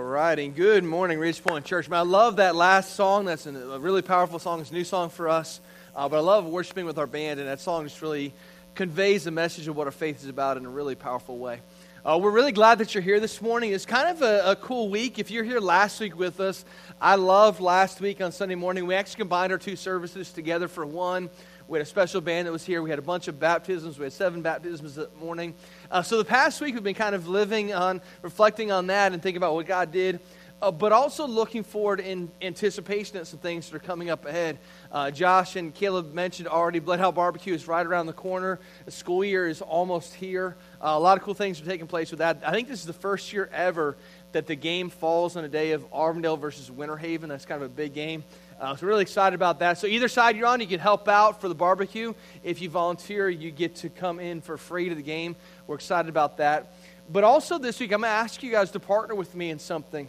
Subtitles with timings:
[0.00, 1.86] All right, and good morning, Ridge Point Church.
[1.86, 3.26] Man, I love that last song.
[3.26, 4.62] That's a really powerful song.
[4.62, 5.60] It's a new song for us.
[5.94, 8.32] Uh, but I love worshiping with our band, and that song just really
[8.74, 11.60] conveys the message of what our faith is about in a really powerful way.
[12.02, 13.72] Uh, we're really glad that you're here this morning.
[13.72, 15.18] It's kind of a, a, cool week.
[15.18, 16.64] If you're here last week with us,
[16.98, 18.86] I loved last week on Sunday morning.
[18.86, 21.28] We actually combined our two services together for one.
[21.70, 22.82] We had a special band that was here.
[22.82, 23.96] We had a bunch of baptisms.
[23.96, 25.54] We had seven baptisms that morning.
[25.88, 29.22] Uh, so the past week we've been kind of living on, reflecting on that and
[29.22, 30.18] thinking about what God did,
[30.60, 34.58] uh, but also looking forward in anticipation at some things that are coming up ahead.
[34.90, 38.58] Uh, Josh and Caleb mentioned already, Bloodhound Barbecue is right around the corner.
[38.84, 40.56] The school year is almost here.
[40.82, 42.42] Uh, a lot of cool things are taking place with that.
[42.44, 43.96] I think this is the first year ever
[44.32, 47.28] that the game falls on a day of Auburndale versus Winter Haven.
[47.28, 48.24] That's kind of a big game.
[48.60, 49.78] Uh, so really excited about that.
[49.78, 52.12] So either side you're on, you can help out for the barbecue.
[52.44, 55.34] If you volunteer, you get to come in for free to the game.
[55.66, 56.74] We're excited about that.
[57.08, 59.58] But also this week, I'm going to ask you guys to partner with me in
[59.58, 60.08] something.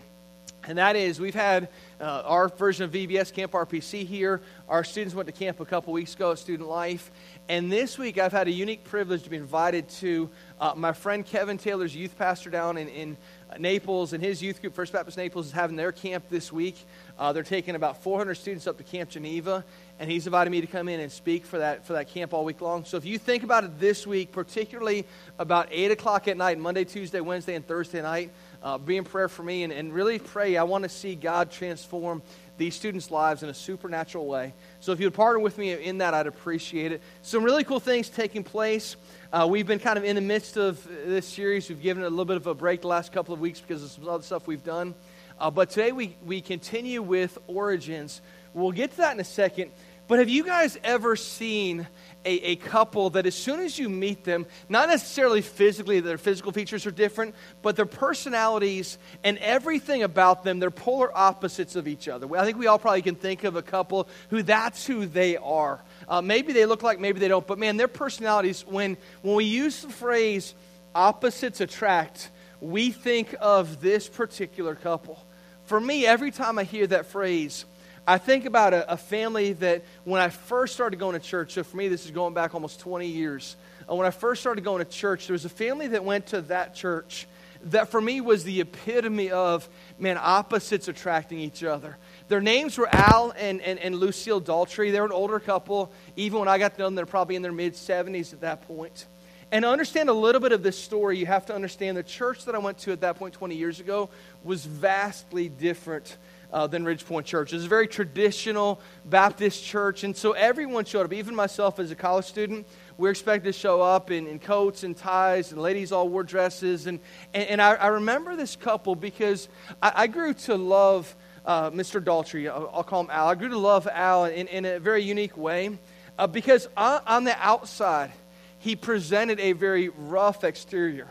[0.67, 1.69] And that is, we've had
[1.99, 4.41] uh, our version of VBS Camp RPC here.
[4.69, 7.09] Our students went to camp a couple weeks ago at Student Life.
[7.49, 10.29] And this week, I've had a unique privilege to be invited to
[10.59, 13.17] uh, my friend Kevin Taylor's youth pastor down in, in
[13.59, 16.75] Naples, and his youth group, First Baptist Naples, is having their camp this week.
[17.19, 19.63] Uh, they're taking about 400 students up to Camp Geneva,
[19.99, 22.45] and he's invited me to come in and speak for that, for that camp all
[22.45, 22.85] week long.
[22.85, 25.05] So if you think about it this week, particularly
[25.37, 28.31] about 8 o'clock at night, Monday, Tuesday, Wednesday, and Thursday night,
[28.63, 30.57] uh, be in prayer for me and, and really pray.
[30.57, 32.21] I want to see God transform
[32.61, 34.53] these students' lives in a supernatural way.
[34.81, 37.01] So if you would partner with me in that, I'd appreciate it.
[37.23, 38.97] Some really cool things taking place.
[39.33, 41.69] Uh, we've been kind of in the midst of this series.
[41.69, 43.83] We've given it a little bit of a break the last couple of weeks because
[43.83, 44.93] of some other stuff we've done.
[45.39, 48.21] Uh, but today we, we continue with Origins.
[48.53, 49.71] We'll get to that in a second.
[50.07, 51.87] But have you guys ever seen
[52.25, 56.51] a, a couple that as soon as you meet them, not necessarily physically, their physical
[56.51, 62.07] features are different, but their personalities and everything about them, they're polar opposites of each
[62.07, 62.33] other.
[62.37, 65.79] I think we all probably can think of a couple who that's who they are.
[66.07, 69.45] Uh, maybe they look like, maybe they don't, but man, their personalities, when, when we
[69.45, 70.53] use the phrase
[70.93, 72.29] opposites attract,
[72.59, 75.23] we think of this particular couple.
[75.65, 77.65] For me, every time I hear that phrase,
[78.07, 81.63] I think about a, a, family that when I first started going to church, so
[81.63, 83.55] for me, this is going back almost 20 years.
[83.89, 86.41] Uh, when I first started going to church, there was a family that went to
[86.43, 87.27] that church
[87.65, 89.69] that for me was the epitome of,
[89.99, 91.95] man, opposites attracting each other.
[92.27, 94.91] Their names were Al and, and, and Lucille Daltrey.
[94.91, 95.91] They're an older couple.
[96.15, 98.67] Even when I got to know them, they're probably in their mid 70s at that
[98.67, 99.05] point.
[99.51, 102.45] And to understand a little bit of this story, you have to understand the church
[102.45, 104.09] that I went to at that point 20 years ago
[104.43, 106.17] was vastly different
[106.51, 107.53] uh, than Ridge Point Church.
[107.53, 111.13] It was a very traditional Baptist church, and so everyone showed up.
[111.13, 112.67] Even myself as a college student,
[112.97, 116.23] we were expected to show up in, in coats and ties, and ladies all wore
[116.23, 116.87] dresses.
[116.87, 116.99] And,
[117.33, 119.49] and, and I, I, remember this couple because
[119.81, 122.03] I, I grew to love uh, Mr.
[122.03, 122.49] Daltrey.
[122.49, 123.29] I'll, I'll, call him Al.
[123.29, 125.77] I grew to love Al in, in a very unique way
[126.17, 128.11] uh, because on, on the outside,
[128.59, 131.07] he presented a very rough exterior.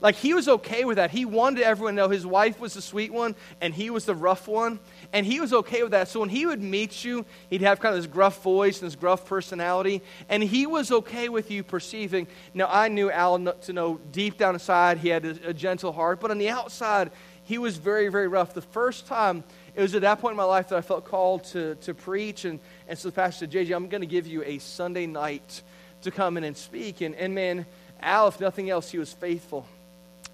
[0.00, 1.10] Like he was okay with that.
[1.10, 4.14] He wanted everyone to know his wife was the sweet one and he was the
[4.14, 4.80] rough one.
[5.12, 6.08] And he was okay with that.
[6.08, 8.96] So when he would meet you, he'd have kind of this gruff voice and this
[8.96, 10.00] gruff personality.
[10.28, 12.28] And he was okay with you perceiving.
[12.54, 16.20] Now, I knew Al to know deep down inside he had a, a gentle heart.
[16.20, 17.10] But on the outside,
[17.44, 18.54] he was very, very rough.
[18.54, 19.44] The first time
[19.74, 22.44] it was at that point in my life that I felt called to, to preach.
[22.44, 22.58] And,
[22.88, 25.62] and so the pastor said, JJ, I'm going to give you a Sunday night
[26.02, 27.02] to come in and speak.
[27.02, 27.66] And, and man,
[28.00, 29.66] Al, if nothing else, he was faithful.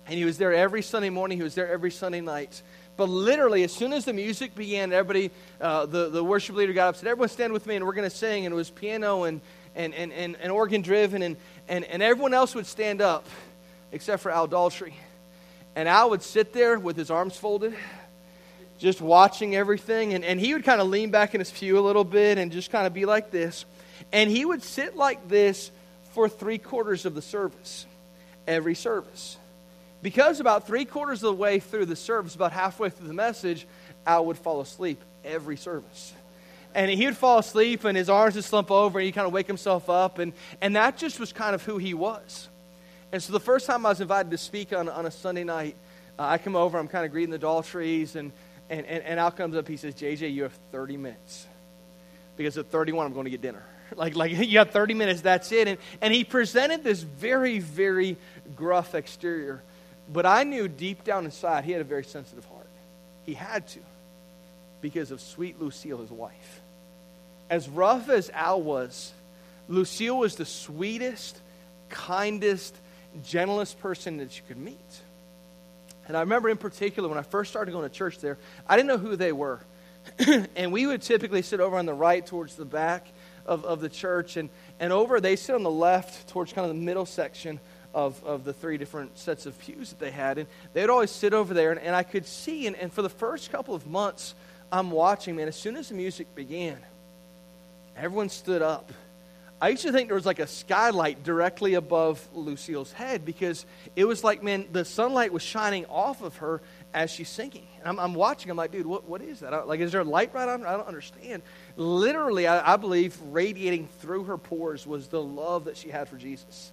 [0.06, 2.62] And he was there every Sunday morning, he was there every Sunday night.
[2.96, 5.30] But literally, as soon as the music began, everybody,
[5.60, 7.92] uh, the, the worship leader got up and said, Everyone stand with me, and we're
[7.92, 8.46] going to sing.
[8.46, 9.40] And it was piano and,
[9.74, 11.36] and, and, and, and organ driven, and,
[11.68, 13.26] and, and everyone else would stand up
[13.92, 14.94] except for Al Daltrey.
[15.74, 17.74] And Al would sit there with his arms folded
[18.78, 20.14] just watching everything.
[20.14, 22.52] And, and he would kind of lean back in his pew a little bit and
[22.52, 23.64] just kind of be like this.
[24.12, 25.70] And he would sit like this
[26.12, 27.86] for three quarters of the service,
[28.46, 29.36] every service.
[30.02, 33.66] Because about three quarters of the way through the service, about halfway through the message,
[34.06, 36.12] Al would fall asleep every service.
[36.74, 39.32] And he would fall asleep and his arms would slump over and he'd kind of
[39.32, 40.18] wake himself up.
[40.18, 42.48] And, and that just was kind of who he was.
[43.12, 45.76] And so the first time I was invited to speak on, on a Sunday night,
[46.18, 48.32] uh, I come over, I'm kind of greeting the Daltreys, and
[48.68, 51.46] and, and, and Al comes up, he says, JJ, you have 30 minutes.
[52.36, 53.62] Because at 31, I'm going to get dinner.
[53.96, 55.68] like, like you have 30 minutes, that's it.
[55.68, 58.16] And, and he presented this very, very
[58.54, 59.62] gruff exterior.
[60.12, 62.68] But I knew deep down inside he had a very sensitive heart.
[63.24, 63.80] He had to
[64.80, 66.60] because of sweet Lucille, his wife.
[67.50, 69.12] As rough as Al was,
[69.68, 71.40] Lucille was the sweetest,
[71.88, 72.74] kindest,
[73.24, 74.76] gentlest person that you could meet.
[76.08, 78.38] And I remember in particular when I first started going to church there,
[78.68, 79.60] I didn't know who they were.
[80.56, 83.06] and we would typically sit over on the right towards the back
[83.44, 84.36] of, of the church.
[84.36, 87.58] And, and over, they sit on the left towards kind of the middle section
[87.96, 90.36] of, of the three different sets of pews that they had.
[90.36, 91.72] And they would always sit over there.
[91.72, 94.34] And, and I could see, and, and for the first couple of months,
[94.70, 96.76] I'm watching, man, as soon as the music began,
[97.96, 98.92] everyone stood up.
[99.62, 103.64] I used to think there was like a skylight directly above Lucille's head because
[103.96, 106.60] it was like, man, the sunlight was shining off of her
[106.92, 107.66] as she's singing.
[107.78, 109.66] And I'm, I'm watching, I'm like, dude, what, what is that?
[109.66, 110.60] like, is there a light right on?
[110.60, 110.68] her?
[110.68, 111.42] I don't understand.
[111.78, 116.18] Literally, I, I believe radiating through her pores was the love that she had for
[116.18, 116.72] Jesus.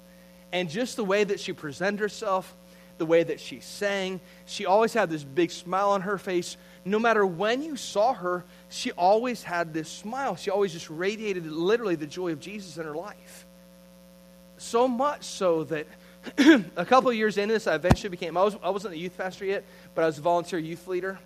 [0.53, 2.55] And just the way that she presented herself,
[2.99, 6.57] the way that she sang, she always had this big smile on her face.
[6.85, 10.35] No matter when you saw her, she always had this smile.
[10.35, 13.47] She always just radiated literally the joy of Jesus in her life.
[14.57, 15.87] So much so that
[16.77, 19.17] a couple of years into this, I eventually became, I, was, I wasn't a youth
[19.17, 19.63] pastor yet,
[19.95, 21.17] but I was a volunteer youth leader.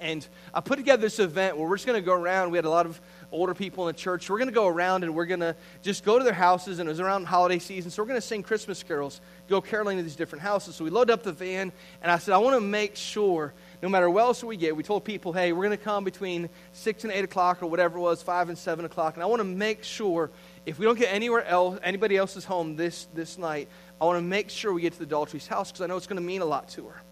[0.00, 2.52] And I put together this event where we're just going to go around.
[2.52, 3.00] We had a lot of
[3.32, 4.30] older people in the church.
[4.30, 6.78] We're going to go around and we're going to just go to their houses.
[6.78, 7.90] And it was around holiday season.
[7.90, 10.76] So we're going to sing Christmas carols, go caroling to these different houses.
[10.76, 11.72] So we loaded up the van.
[12.02, 13.52] And I said, I want to make sure,
[13.82, 16.48] no matter what else we get, we told people, hey, we're going to come between
[16.72, 19.14] 6 and 8 o'clock or whatever it was, 5 and 7 o'clock.
[19.14, 20.30] And I want to make sure
[20.64, 23.68] if we don't get anywhere else, anybody else's home this, this night,
[24.00, 26.06] I want to make sure we get to the Daltrey's house because I know it's
[26.06, 27.02] going to mean a lot to her.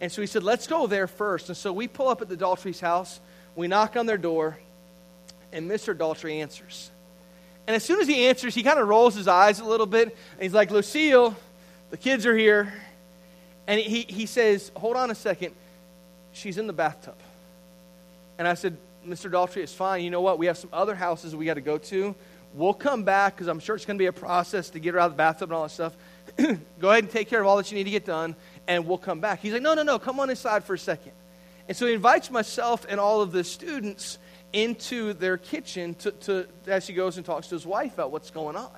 [0.00, 1.48] And so he said, let's go there first.
[1.48, 3.20] And so we pull up at the Daltrey's house.
[3.56, 4.58] We knock on their door,
[5.52, 5.96] and Mr.
[5.96, 6.90] Daltrey answers.
[7.66, 10.08] And as soon as he answers, he kind of rolls his eyes a little bit,
[10.08, 11.36] and he's like, Lucille,
[11.90, 12.72] the kids are here.
[13.66, 15.54] And he, he says, hold on a second.
[16.32, 17.16] She's in the bathtub.
[18.38, 19.30] And I said, Mr.
[19.30, 20.02] Daltrey, it's fine.
[20.02, 20.38] You know what?
[20.38, 22.14] We have some other houses we got to go to.
[22.54, 25.00] We'll come back because I'm sure it's going to be a process to get her
[25.00, 25.94] out of the bathtub and all that stuff.
[26.80, 28.34] go ahead and take care of all that you need to get done,
[28.66, 29.40] and we'll come back.
[29.40, 31.12] He's like, no, no, no, come on inside for a second.
[31.68, 34.18] And so he invites myself and all of the students
[34.52, 38.30] into their kitchen to, to, as he goes and talks to his wife about what's
[38.30, 38.70] going on.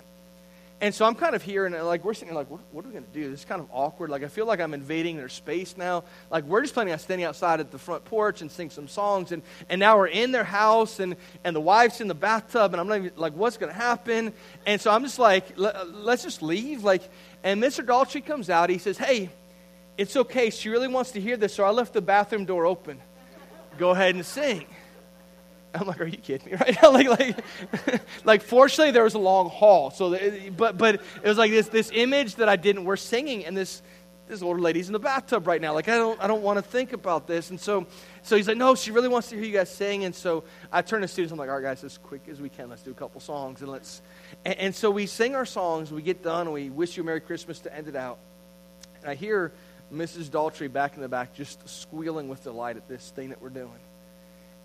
[0.83, 2.89] And so I'm kind of here, and uh, like we're sitting like, what, what are
[2.89, 3.31] we going to do?
[3.31, 4.09] This is kind of awkward.
[4.09, 6.05] Like I feel like I'm invading their space now.
[6.31, 9.31] Like we're just planning on standing outside at the front porch and sing some songs,
[9.31, 12.81] and, and now we're in their house, and, and the wife's in the bathtub, and
[12.81, 14.33] I'm even, like, what's going to happen?
[14.65, 16.83] And so I'm just like, uh, let's just leave.
[16.83, 17.03] Like,
[17.45, 17.85] and Mr.
[17.85, 18.71] Daltrey comes out.
[18.71, 19.29] He says, hey,
[19.99, 20.49] it's okay.
[20.49, 22.99] She really wants to hear this, so I left the bathroom door open.
[23.77, 24.67] Go ahead and sing.
[25.75, 26.91] I'm like, are you kidding me right now?
[26.91, 29.91] like, like, like, fortunately, there was a long hall.
[29.91, 30.19] So,
[30.57, 32.85] but, but it was like this, this image that I didn't.
[32.85, 33.83] We're singing, and this,
[34.29, 35.75] this older lady's in the bathtub right now.
[35.75, 37.51] Like, I don't, I don't want to think about this.
[37.51, 37.87] And so,
[38.23, 40.05] so he's like, no, she really wants to hear you guys sing.
[40.05, 41.33] And so I turn to students.
[41.33, 43.61] I'm like, all right, guys, as quick as we can, let's do a couple songs,
[43.61, 44.03] and let's.
[44.45, 45.93] And, and so we sing our songs.
[45.93, 48.19] We get done, we wish you a Merry Christmas to end it out.
[49.03, 49.53] And I hear
[49.93, 50.31] Mrs.
[50.31, 53.71] Daltrey back in the back just squealing with delight at this thing that we're doing.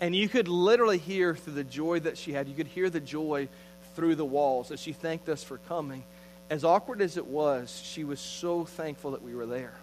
[0.00, 3.00] And you could literally hear through the joy that she had, you could hear the
[3.00, 3.48] joy
[3.94, 6.04] through the walls as she thanked us for coming.
[6.50, 9.74] As awkward as it was, she was so thankful that we were there.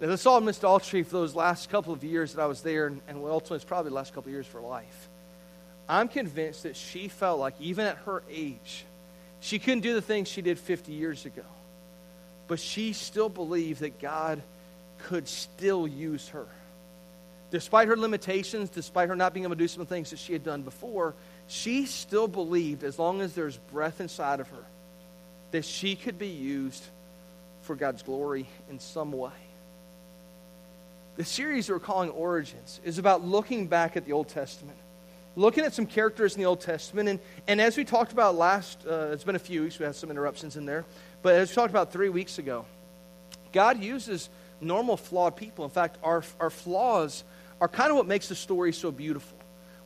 [0.00, 2.86] As I saw Miss Daltrey for those last couple of years that I was there,
[2.86, 5.08] and, and ultimately it's probably the last couple of years for life,
[5.88, 8.84] I'm convinced that she felt like even at her age,
[9.40, 11.42] she couldn't do the things she did 50 years ago.
[12.46, 14.40] But she still believed that God
[15.04, 16.46] could still use her
[17.50, 20.44] despite her limitations, despite her not being able to do some things that she had
[20.44, 21.14] done before,
[21.48, 24.64] she still believed, as long as there's breath inside of her,
[25.50, 26.82] that she could be used
[27.62, 29.32] for God's glory in some way.
[31.16, 34.78] The series we're calling Origins is about looking back at the Old Testament,
[35.36, 37.08] looking at some characters in the Old Testament.
[37.08, 39.96] And, and as we talked about last, uh, it's been a few weeks, we had
[39.96, 40.84] some interruptions in there,
[41.22, 42.64] but as we talked about three weeks ago,
[43.52, 44.30] God uses
[44.60, 45.64] normal, flawed people.
[45.64, 47.24] In fact, our, our flaws
[47.60, 49.36] are kind of what makes the story so beautiful.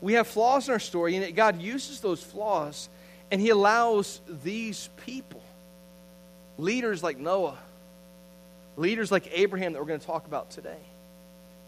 [0.00, 2.88] We have flaws in our story, and God uses those flaws,
[3.31, 5.43] and He allows these people,
[6.59, 7.59] leaders like Noah,
[8.76, 10.78] leaders like Abraham that we're going to talk about today,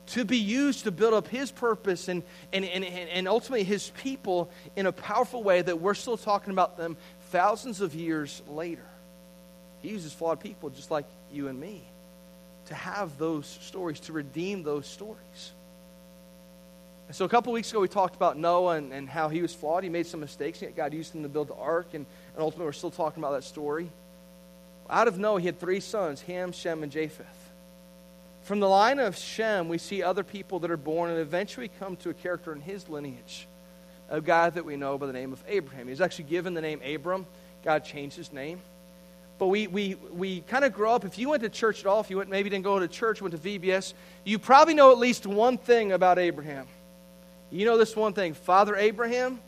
[0.09, 2.23] to be used to build up His purpose and,
[2.53, 6.77] and, and, and ultimately His people in a powerful way that we're still talking about
[6.77, 6.97] them
[7.31, 8.85] thousands of years later.
[9.83, 11.83] He uses flawed people just like you and me
[12.67, 15.53] to have those stories, to redeem those stories.
[17.07, 19.55] And So a couple weeks ago, we talked about Noah and, and, how he was
[19.55, 19.85] flawed.
[19.85, 22.05] He made some mistakes, yet God used him to build the ark, and,
[22.35, 23.89] and ultimately we're still talking about that story.
[24.91, 27.27] Out of Noah, he had three sons, Ham, Shem, and Japheth.
[28.43, 31.97] From the line of Shem, we see other people that are born and eventually come
[31.97, 33.49] to a character in his lineage,
[34.09, 35.87] a guy that we know by the name of Abraham.
[35.87, 37.27] He was actually given the name Abram.
[37.65, 38.61] God changed his name.
[39.39, 41.05] But we, we, we kind of grow up.
[41.05, 43.21] If you went to church at all, if you went, maybe didn't go to church,
[43.21, 43.93] went to VBS,
[44.25, 46.67] you probably know at least one thing about Abraham.
[47.51, 49.41] You know this one thing Father Abraham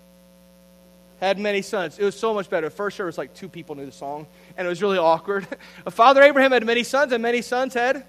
[1.21, 1.99] had many sons.
[1.99, 2.71] It was so much better.
[2.71, 4.27] First service, like two people knew the song,
[4.57, 5.47] and it was really awkward.
[5.91, 8.05] Father Abraham had many sons, and many sons had.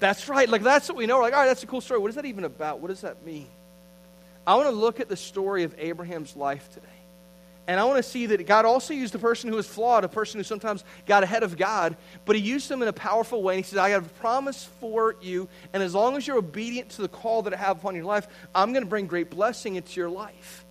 [0.00, 0.48] That's right.
[0.48, 1.16] Like, that's what we know.
[1.16, 2.00] We're like, all right, that's a cool story.
[2.00, 2.80] What is that even about?
[2.80, 3.46] What does that mean?
[4.46, 6.86] I want to look at the story of Abraham's life today.
[7.66, 10.08] And I want to see that God also used a person who was flawed, a
[10.08, 13.56] person who sometimes got ahead of God, but He used them in a powerful way.
[13.56, 16.90] And He says, I have a promise for you, and as long as you're obedient
[16.90, 19.76] to the call that I have upon your life, I'm going to bring great blessing
[19.76, 20.64] into your life.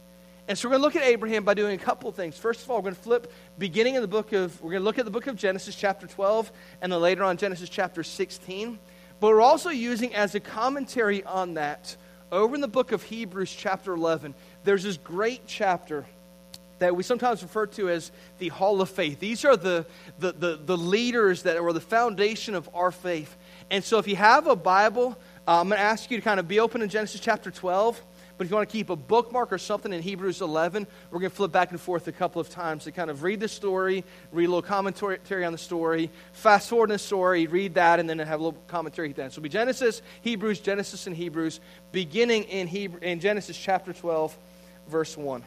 [0.49, 2.35] And so we're going to look at Abraham by doing a couple of things.
[2.35, 4.85] First of all, we're going to flip beginning in the book of, we're going to
[4.85, 8.79] look at the book of Genesis chapter 12, and then later on Genesis chapter 16.
[9.19, 11.95] But we're also using as a commentary on that,
[12.31, 16.05] over in the book of Hebrews chapter 11, there's this great chapter
[16.79, 19.19] that we sometimes refer to as the Hall of Faith.
[19.19, 19.85] These are the,
[20.17, 23.35] the, the, the leaders that are the foundation of our faith.
[23.69, 25.17] And so if you have a Bible,
[25.47, 28.01] uh, I'm going to ask you to kind of be open in Genesis chapter 12.
[28.37, 31.29] But if you want to keep a bookmark or something in Hebrews 11, we're going
[31.29, 34.05] to flip back and forth a couple of times to kind of read the story,
[34.31, 38.09] read a little commentary on the story, fast forward in the story, read that, and
[38.09, 39.33] then have a little commentary at the end.
[39.33, 41.59] So it'll be Genesis, Hebrews, Genesis, and Hebrews,
[41.91, 44.37] beginning in, Hebrew, in Genesis chapter 12,
[44.87, 45.43] verse 1.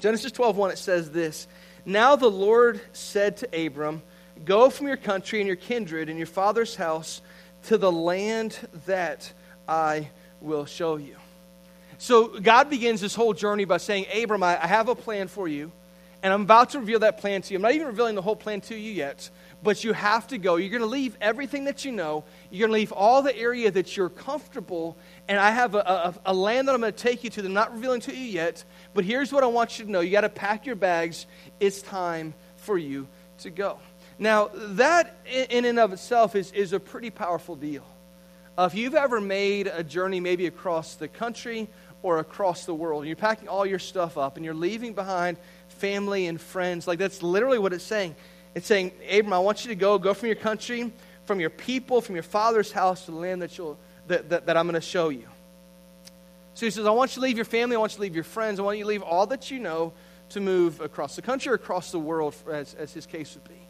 [0.00, 1.46] Genesis 12:1 it says this,
[1.84, 4.02] "Now the Lord said to Abram,
[4.44, 7.22] Go from your country and your kindred and your father's house
[7.68, 9.32] to the land that
[9.66, 10.10] I
[10.40, 11.16] will show you."
[11.98, 15.48] So God begins this whole journey by saying, "Abram, I, I have a plan for
[15.48, 15.72] you,
[16.22, 17.56] and I'm about to reveal that plan to you.
[17.56, 19.30] I'm not even revealing the whole plan to you yet."
[19.66, 20.54] But you have to go.
[20.54, 22.22] You're going to leave everything that you know.
[22.52, 24.96] You're going to leave all the area that you're comfortable.
[25.26, 27.48] And I have a, a, a land that I'm going to take you to that
[27.48, 28.62] I'm not revealing to you yet.
[28.94, 31.26] But here's what I want you to know you got to pack your bags.
[31.58, 33.08] It's time for you
[33.38, 33.80] to go.
[34.20, 37.84] Now, that in and of itself is, is a pretty powerful deal.
[38.56, 41.66] Uh, if you've ever made a journey maybe across the country
[42.04, 45.38] or across the world, and you're packing all your stuff up and you're leaving behind
[45.66, 48.14] family and friends, like that's literally what it's saying.
[48.56, 50.90] It's saying, Abram, I want you to go, go from your country,
[51.26, 54.56] from your people, from your father's house to the land that, you'll, that, that, that
[54.56, 55.28] I'm going to show you.
[56.54, 58.14] So he says, I want you to leave your family, I want you to leave
[58.14, 59.92] your friends, I want you to leave all that you know
[60.30, 63.60] to move across the country or across the world, as, as his case would be.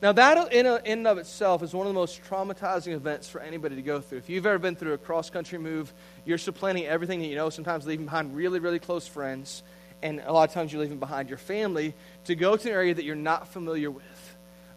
[0.00, 3.42] Now, that in, in and of itself is one of the most traumatizing events for
[3.42, 4.18] anybody to go through.
[4.18, 5.92] If you've ever been through a cross country move,
[6.24, 9.62] you're supplanting everything that you know, sometimes leaving behind really, really close friends,
[10.06, 11.92] and a lot of times you're leaving behind your family
[12.26, 14.04] to go to an area that you're not familiar with.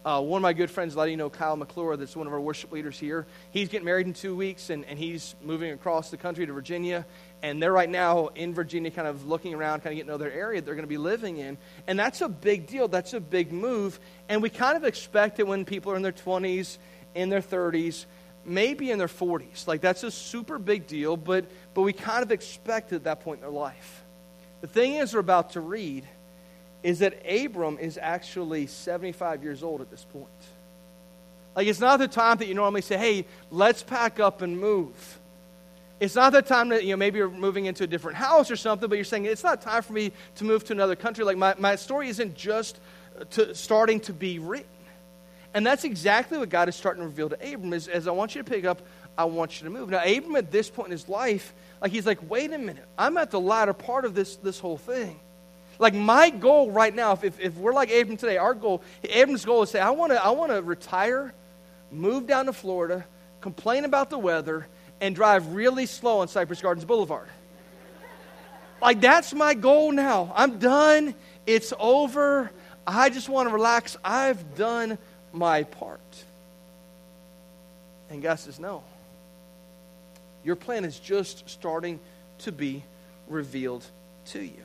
[0.04, 2.42] Uh, one of my good friends, of you know Kyle McClure, that's one of our
[2.42, 3.28] worship leaders here.
[3.52, 7.06] He's getting married in two weeks, and, and he's moving across the country to Virginia.
[7.44, 10.18] And they're right now in Virginia, kind of looking around, kind of getting to know
[10.18, 11.60] their area they're going to be living in.
[11.86, 12.88] And that's a big deal.
[12.88, 14.00] That's a big move.
[14.30, 16.80] And we kind of expect it when people are in their 20s,
[17.14, 18.06] in their 30s,
[18.46, 19.68] maybe in their 40s.
[19.68, 21.46] Like, that's a super big deal, but,
[21.76, 23.99] but we kind of expect it at that point in their life.
[24.62, 26.06] The thing is, we're about to read
[26.84, 30.28] is that Abram is actually 75 years old at this point.
[31.56, 35.20] Like, it's not the time that you normally say, hey, let's pack up and move.
[36.00, 38.56] It's not the time that, you know, maybe you're moving into a different house or
[38.56, 41.26] something, but you're saying, it's not time for me to move to another country.
[41.26, 42.80] Like, my, my story isn't just
[43.20, 44.70] uh, to, starting to be written.
[45.54, 48.36] And that's exactly what God is starting to reveal to Abram is, as I want
[48.36, 48.82] you to pick up,
[49.20, 49.90] I want you to move.
[49.90, 53.18] Now, Abram at this point in his life, like, he's like, wait a minute, I'm
[53.18, 55.20] at the latter part of this, this whole thing.
[55.78, 59.64] Like my goal right now, if, if, we're like Abram today, our goal, Abram's goal
[59.64, 61.34] is to say, I want to I wanna retire,
[61.92, 63.06] move down to Florida,
[63.42, 64.68] complain about the weather,
[65.02, 67.28] and drive really slow on Cypress Gardens Boulevard.
[68.82, 70.32] like that's my goal now.
[70.34, 71.14] I'm done.
[71.46, 72.52] It's over.
[72.88, 73.98] I just want to relax.
[74.02, 74.98] I've done
[75.34, 76.00] my part.
[78.10, 78.84] And God says, No.
[80.44, 82.00] Your plan is just starting
[82.40, 82.84] to be
[83.28, 83.86] revealed
[84.28, 84.64] to you.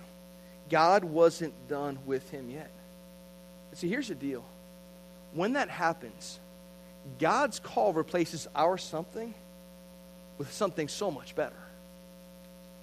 [0.71, 2.71] God wasn't done with him yet.
[3.71, 4.45] But see, here's the deal.
[5.33, 6.38] When that happens,
[7.19, 9.35] God's call replaces our something
[10.38, 11.57] with something so much better.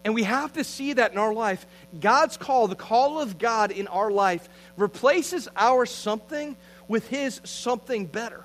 [0.04, 1.66] And we have to see that in our life.
[2.00, 6.56] God's call, the call of God in our life, replaces our something
[6.88, 8.44] with His something better.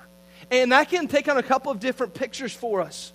[0.51, 3.11] And that can take on a couple of different pictures for us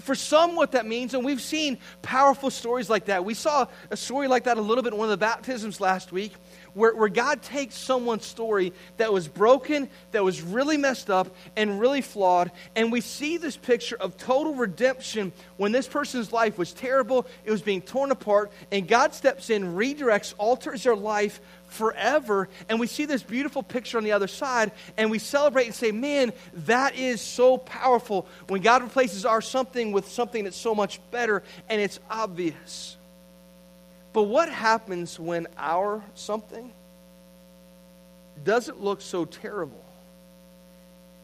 [0.00, 3.24] for some, what that means, and we've seen powerful stories like that.
[3.24, 6.12] We saw a story like that a little bit in one of the baptisms last
[6.12, 6.32] week,
[6.74, 11.80] where, where God takes someone's story that was broken, that was really messed up, and
[11.80, 16.72] really flawed, and we see this picture of total redemption when this person's life was
[16.72, 22.48] terrible, it was being torn apart, and God steps in, redirects, alters their life forever.
[22.68, 25.92] And we see this beautiful picture on the other side, and we celebrate and say,
[25.92, 31.00] man, that is so powerful when God replaces our something with something that's so much
[31.10, 32.96] better, and it's obvious.
[34.12, 36.72] But what happens when our something
[38.42, 39.84] doesn't look so terrible?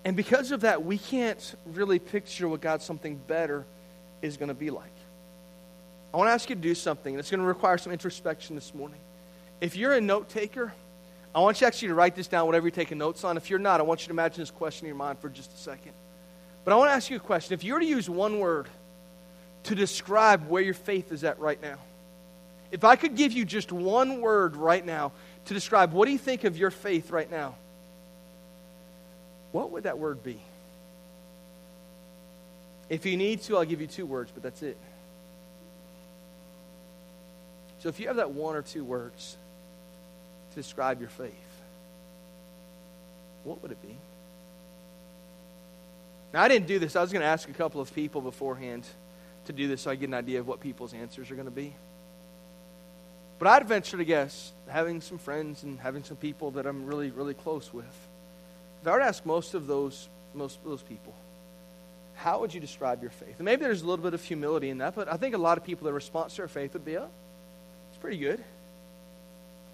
[0.04, 3.64] And because of that, we can't really picture what God's something better
[4.20, 4.90] is going to be like.
[6.12, 8.54] I want to ask you to do something, and it's going to require some introspection
[8.54, 9.00] this morning.
[9.60, 10.72] If you're a note taker,
[11.34, 13.36] I want you actually to write this down, whatever you're taking notes on.
[13.36, 15.52] If you're not, I want you to imagine this question in your mind for just
[15.52, 15.92] a second.
[16.64, 17.54] But I want to ask you a question.
[17.54, 18.68] If you were to use one word
[19.64, 21.78] to describe where your faith is at right now,
[22.70, 25.12] if I could give you just one word right now
[25.46, 27.56] to describe what do you think of your faith right now,
[29.52, 30.40] what would that word be?
[32.88, 34.76] If you need to, I'll give you two words, but that's it.
[37.80, 39.36] So if you have that one or two words
[40.54, 41.32] to describe your faith,
[43.44, 43.96] what would it be?
[46.32, 46.96] Now, I didn't do this.
[46.96, 48.84] I was going to ask a couple of people beforehand
[49.46, 51.52] to do this so I get an idea of what people's answers are going to
[51.52, 51.74] be.
[53.38, 57.10] But I'd venture to guess, having some friends and having some people that I'm really,
[57.10, 57.84] really close with,
[58.80, 61.14] if I were to ask most of those, most of those people,
[62.14, 63.34] how would you describe your faith?
[63.38, 65.58] And maybe there's a little bit of humility in that, but I think a lot
[65.58, 67.08] of people, their response to their faith would be, oh,
[67.90, 68.42] it's pretty good.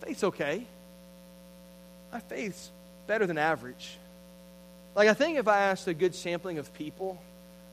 [0.00, 0.64] Faith's okay.
[2.12, 2.70] My faith's
[3.06, 3.96] better than average.
[4.94, 7.20] Like, I think if I asked a good sampling of people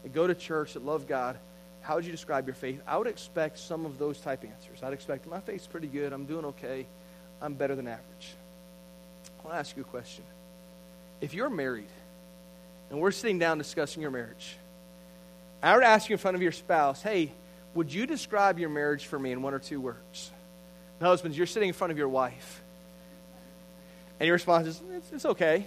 [0.04, 1.38] that go to church, that love God,
[1.82, 2.82] how would you describe your faith?
[2.86, 4.84] I would expect some of those type answers.
[4.84, 6.14] I'd expect my faith's pretty good.
[6.14, 6.86] I'm doing okay.
[7.42, 8.34] I'm better than average.
[9.40, 10.24] I want to ask you a question.
[11.22, 11.88] If you're married
[12.90, 14.58] and we're sitting down discussing your marriage,
[15.64, 17.32] I would ask you in front of your spouse, hey,
[17.74, 20.32] would you describe your marriage for me in one or two words?
[21.06, 22.62] Husbands, you're sitting in front of your wife.
[24.20, 25.66] And your response is, it's, it's okay.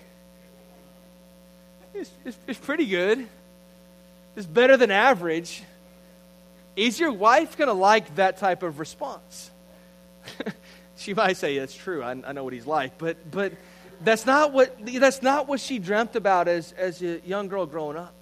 [1.95, 3.27] It's, it's, it's pretty good.
[4.37, 5.63] It's better than average.
[6.77, 9.51] Is your wife going to like that type of response?
[10.97, 12.03] she might say, That's true.
[12.03, 12.99] I, I, know what he's like.
[12.99, 13.53] But, but
[14.03, 17.97] that's, not what, that's not what she dreamt about as, as a young girl growing
[17.97, 18.15] up.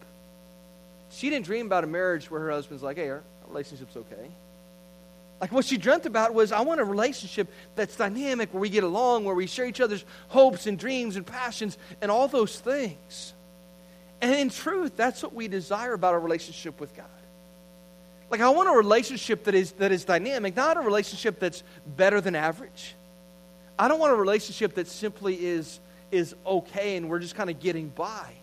[1.11, 4.31] She didn't dream about a marriage where her husband's like, Hey, our relationship's okay.
[5.41, 8.83] Like what she dreamt about was, I want a relationship that's dynamic, where we get
[8.83, 13.35] along, where we share each other's hopes and dreams and passions and all those things.
[14.21, 17.07] And in truth, that's what we desire about a relationship with God.
[18.31, 22.21] Like, I want a relationship that is, that is dynamic, not a relationship that's better
[22.21, 22.95] than average.
[23.79, 25.79] I don't want a relationship that simply is,
[26.11, 28.35] is okay and we're just kind of getting by.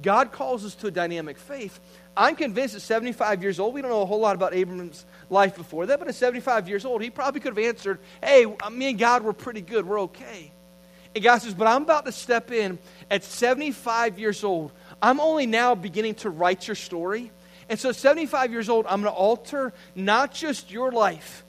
[0.00, 1.80] God calls us to a dynamic faith.
[2.16, 5.56] I'm convinced at 75 years old, we don't know a whole lot about Abram's life
[5.56, 8.90] before that, but at 75 years old, he probably could have answered, Hey, uh, me
[8.90, 9.86] and God were pretty good.
[9.86, 10.52] We're okay.
[11.14, 12.78] And God says, But I'm about to step in
[13.10, 14.72] at 75 years old.
[15.00, 17.32] I'm only now beginning to write your story.
[17.68, 21.44] And so, at 75 years old, I'm going to alter not just your life,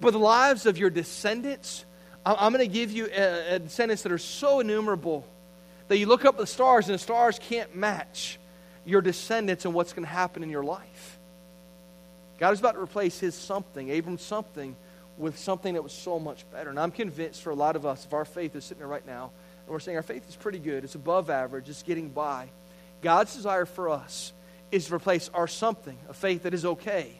[0.00, 1.84] but the lives of your descendants.
[2.24, 5.26] I'm going to give you a, a descendants that are so innumerable
[5.88, 8.38] that you look up at the stars and the stars can't match
[8.88, 11.18] your descendants and what's going to happen in your life.
[12.38, 14.74] God is about to replace his something, Abram's something,
[15.18, 16.70] with something that was so much better.
[16.70, 19.06] And I'm convinced for a lot of us, if our faith is sitting there right
[19.06, 19.30] now,
[19.64, 22.48] and we're saying our faith is pretty good, it's above average, it's getting by,
[23.02, 24.32] God's desire for us
[24.70, 27.12] is to replace our something, a faith that is okay,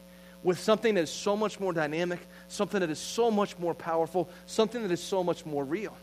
[0.42, 4.28] with something that is so much more dynamic, something that is so much more powerful,
[4.46, 5.96] something that is so much more real.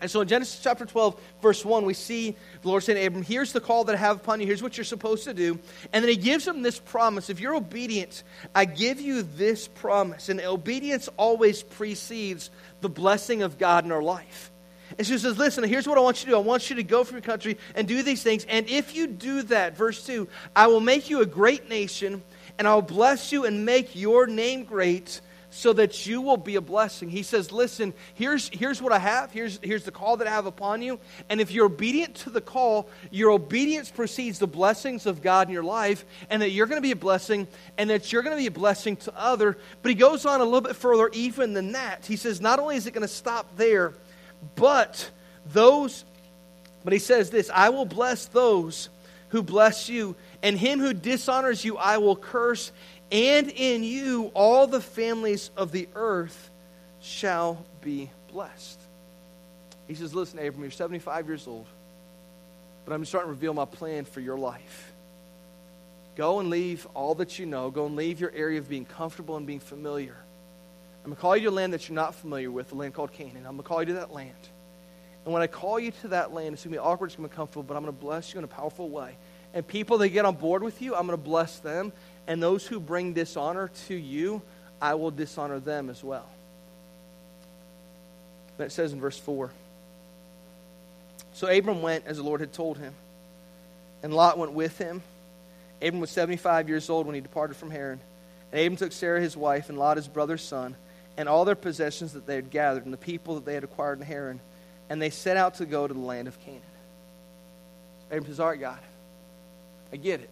[0.00, 3.22] And so in Genesis chapter 12, verse 1, we see the Lord saying to Abram,
[3.22, 4.46] Here's the call that I have upon you.
[4.46, 5.58] Here's what you're supposed to do.
[5.92, 7.30] And then he gives him this promise.
[7.30, 8.22] If you're obedient,
[8.54, 10.28] I give you this promise.
[10.28, 12.50] And obedience always precedes
[12.82, 14.50] the blessing of God in our life.
[14.98, 16.36] And so he says, Listen, here's what I want you to do.
[16.36, 18.44] I want you to go from your country and do these things.
[18.48, 22.22] And if you do that, verse 2, I will make you a great nation,
[22.58, 25.20] and I'll bless you and make your name great
[25.56, 27.08] so that you will be a blessing.
[27.08, 29.32] He says, Listen, here's, here's what I have.
[29.32, 31.00] Here's, here's the call that I have upon you.
[31.30, 35.54] And if you're obedient to the call, your obedience precedes the blessings of God in
[35.54, 38.40] your life, and that you're going to be a blessing, and that you're going to
[38.40, 39.56] be a blessing to other.
[39.80, 42.04] But he goes on a little bit further, even than that.
[42.04, 43.94] He says, Not only is it going to stop there,
[44.56, 45.10] but
[45.46, 46.04] those,
[46.84, 48.90] but he says this I will bless those
[49.30, 52.72] who bless you, and him who dishonors you I will curse
[53.10, 56.50] and in you all the families of the earth
[57.00, 58.80] shall be blessed.
[59.86, 61.66] He says, Listen, Abram, you're 75 years old,
[62.84, 64.92] but I'm starting to reveal my plan for your life.
[66.16, 67.70] Go and leave all that you know.
[67.70, 70.16] Go and leave your area of being comfortable and being familiar.
[71.04, 72.94] I'm going to call you to a land that you're not familiar with, a land
[72.94, 73.44] called Canaan.
[73.46, 74.32] I'm going to call you to that land.
[75.24, 77.28] And when I call you to that land, it's going to be awkward, it's going
[77.28, 79.16] to be comfortable, but I'm going to bless you in a powerful way.
[79.54, 81.92] And people that get on board with you, I'm going to bless them.
[82.26, 84.42] And those who bring dishonor to you,
[84.80, 86.28] I will dishonor them as well.
[88.58, 89.50] That says in verse 4.
[91.34, 92.94] So Abram went as the Lord had told him,
[94.02, 95.02] and Lot went with him.
[95.82, 98.00] Abram was 75 years old when he departed from Haran.
[98.50, 100.76] And Abram took Sarah his wife, and Lot his brother's son,
[101.16, 103.98] and all their possessions that they had gathered, and the people that they had acquired
[103.98, 104.40] in Haran,
[104.88, 106.62] and they set out to go to the land of Canaan.
[108.10, 108.78] Abram says, All right, God,
[109.92, 110.30] I get it.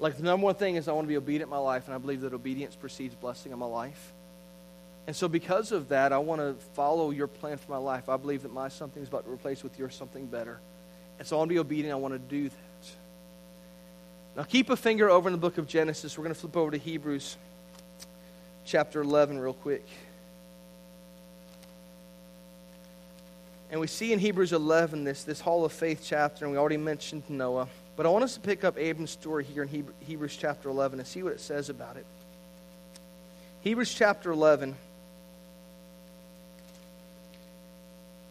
[0.00, 1.94] Like the number one thing is I want to be obedient in my life, and
[1.94, 4.12] I believe that obedience precedes blessing in my life.
[5.06, 8.08] And so, because of that, I want to follow your plan for my life.
[8.08, 10.58] I believe that my something is about to replace with your something better.
[11.18, 11.92] And so, I want to be obedient.
[11.92, 12.56] I want to do that.
[14.36, 16.16] Now, keep a finger over in the book of Genesis.
[16.16, 17.36] We're going to flip over to Hebrews
[18.64, 19.84] chapter 11 real quick.
[23.70, 26.76] And we see in Hebrews 11 this, this Hall of Faith chapter, and we already
[26.76, 27.68] mentioned Noah.
[28.00, 31.06] But I want us to pick up Abram's story here in Hebrews chapter 11 and
[31.06, 32.06] see what it says about it.
[33.60, 34.74] Hebrews chapter 11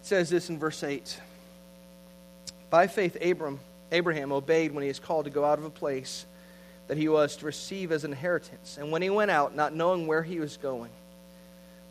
[0.02, 1.20] says this in verse 8
[2.72, 3.60] By faith, Abram,
[3.92, 6.26] Abraham obeyed when he was called to go out of a place
[6.88, 8.80] that he was to receive as an inheritance.
[8.80, 10.90] And when he went out, not knowing where he was going,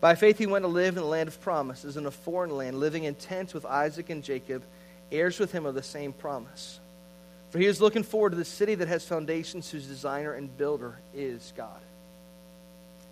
[0.01, 2.81] by faith he went to live in the land of promises, in a foreign land,
[2.81, 4.65] living in tents with Isaac and Jacob,
[5.13, 6.81] heirs with him of the same promise.
[7.51, 10.99] For he is looking forward to the city that has foundations, whose designer and builder
[11.15, 11.81] is God.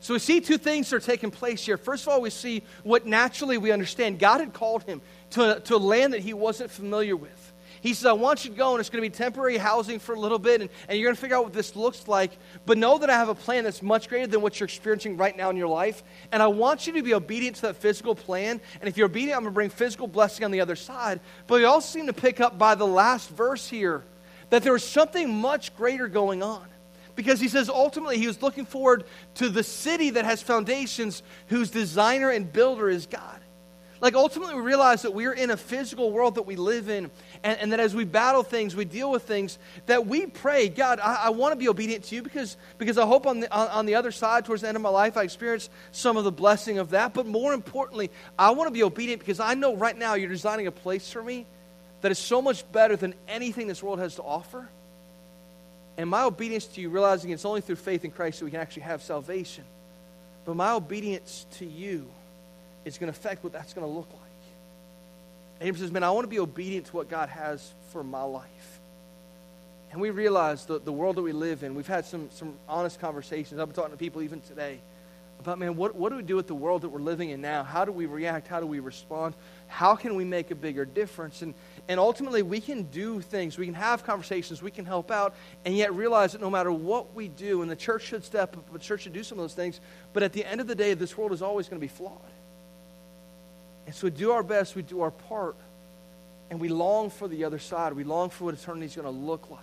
[0.01, 1.77] So we see two things that are taking place here.
[1.77, 4.19] First of all, we see what naturally we understand.
[4.19, 7.53] God had called him to, to a land that he wasn't familiar with.
[7.81, 10.15] He says, I want you to go, and it's going to be temporary housing for
[10.15, 12.37] a little bit, and, and you're going to figure out what this looks like.
[12.67, 15.37] But know that I have a plan that's much greater than what you're experiencing right
[15.37, 16.03] now in your life.
[16.33, 18.61] And I want you to be obedient to that physical plan.
[18.81, 21.21] And if you're obedient, I'm going to bring physical blessing on the other side.
[21.47, 24.03] But we also seem to pick up by the last verse here
[24.51, 26.67] that there was something much greater going on
[27.15, 29.05] because he says ultimately he was looking forward
[29.35, 33.41] to the city that has foundations whose designer and builder is God.
[33.99, 37.11] Like ultimately we realize that we're in a physical world that we live in
[37.43, 41.01] and, and that as we battle things, we deal with things, that we pray, God,
[41.01, 43.69] I, I want to be obedient to you because, because I hope on the, on,
[43.69, 46.33] on the other side, towards the end of my life, I experience some of the
[46.33, 47.15] blessing of that.
[47.15, 50.67] But more importantly, I want to be obedient because I know right now you're designing
[50.67, 51.47] a place for me
[52.07, 54.69] that is so much better than anything this world has to offer.
[55.97, 58.61] And my obedience to you, realizing it's only through faith in Christ that we can
[58.61, 59.65] actually have salvation.
[60.45, 62.07] But my obedience to you
[62.85, 64.21] is going to affect what that's going to look like.
[65.57, 68.81] Abraham says, Man, I want to be obedient to what God has for my life.
[69.91, 73.01] And we realize the, the world that we live in, we've had some, some honest
[73.01, 73.59] conversations.
[73.59, 74.79] I've been talking to people even today
[75.41, 77.63] about, man, what, what do we do with the world that we're living in now?
[77.63, 78.49] How do we react?
[78.49, 79.35] How do we respond?
[79.69, 81.43] How can we make a bigger difference?
[81.43, 81.55] And,
[81.89, 85.77] and ultimately, we can do things, we can have conversations, we can help out, and
[85.77, 88.79] yet realize that no matter what we do, and the church should step up, the
[88.79, 89.81] church should do some of those things,
[90.13, 92.19] but at the end of the day, this world is always going to be flawed.
[93.87, 95.55] And so we do our best, we do our part,
[96.51, 97.93] and we long for the other side.
[97.93, 99.61] We long for what eternity is going to look like.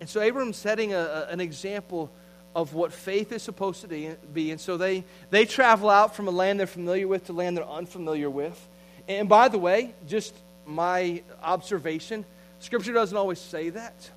[0.00, 2.10] And so Abram's setting a, a, an example
[2.54, 4.50] of what faith is supposed to be.
[4.50, 7.68] And so they, they travel out from a land they're familiar with to land they're
[7.68, 8.68] unfamiliar with.
[9.06, 10.34] And by the way, just
[10.68, 12.24] my observation,
[12.60, 14.10] Scripture doesn't always say that.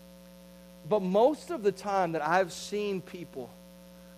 [0.88, 3.50] But most of the time that I've seen people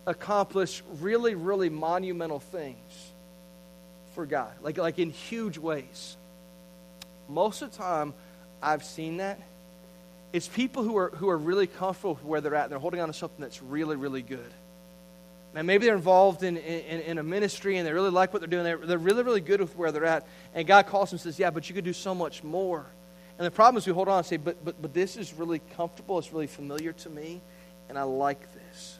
[0.06, 3.12] accomplish really, really monumental things
[4.16, 6.18] for God, like, like in huge ways,
[7.28, 8.14] most of the time
[8.62, 9.40] I've seen that.
[10.32, 13.08] It's people who are, who are really comfortable where they're at and they're holding on
[13.08, 14.52] to something that's really, really good.
[15.54, 18.50] Now, maybe they're involved in, in, in, a ministry and they really like what they're
[18.50, 18.64] doing.
[18.64, 20.26] They're, they're really, really good with where they're at.
[20.56, 22.86] And God calls them and says, Yeah, but you could do so much more.
[23.38, 25.62] And the problem is we hold on and say, But, but, but this is really
[25.76, 26.18] comfortable.
[26.18, 27.40] It's really familiar to me.
[27.88, 28.98] And I like this.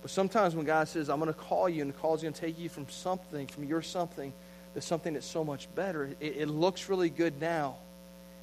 [0.00, 2.32] But sometimes when God says, I'm going to call you, and the call is going
[2.32, 4.32] to take you from something, from your something,
[4.74, 7.76] to something that's so much better, it, it looks really good now.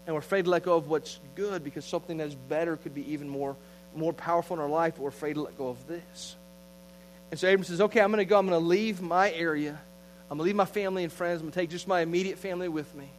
[0.06, 3.12] And we're afraid to let go of what's good because something that's better could be
[3.12, 3.56] even more,
[3.96, 6.36] more powerful in our life, but we're afraid to let go of this.
[7.32, 8.38] And so Abram says, okay, I'm going to go.
[8.38, 9.80] I'm going to leave my area.
[10.30, 11.42] I'm going to leave my family and friends.
[11.42, 13.10] I'm going to take just my immediate family with me.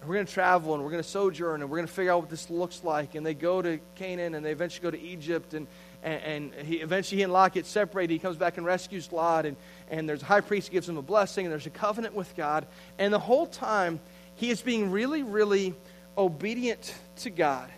[0.00, 2.12] And we're going to travel and we're going to sojourn and we're going to figure
[2.12, 3.14] out what this looks like.
[3.14, 5.54] And they go to Canaan and they eventually go to Egypt.
[5.54, 5.66] And,
[6.02, 8.12] and, and he, eventually he and Lot get separated.
[8.12, 9.46] He comes back and rescues Lot.
[9.46, 9.56] And,
[9.90, 11.46] and there's a high priest who gives him a blessing.
[11.46, 12.66] And there's a covenant with God.
[12.98, 13.98] And the whole time,
[14.36, 15.74] he is being really, really
[16.16, 17.70] obedient to God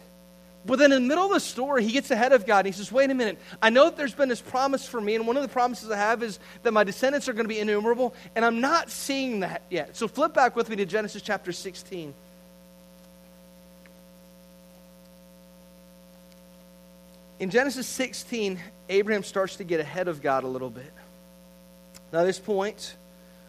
[0.67, 2.73] But then in the middle of the story, he gets ahead of God and he
[2.73, 3.39] says, Wait a minute.
[3.63, 5.97] I know that there's been this promise for me, and one of the promises I
[5.97, 9.63] have is that my descendants are going to be innumerable, and I'm not seeing that
[9.71, 9.97] yet.
[9.97, 12.13] So flip back with me to Genesis chapter 16.
[17.41, 20.93] In Genesis 16, Abraham starts to get ahead of God a little bit.
[22.13, 22.97] Now, at this point,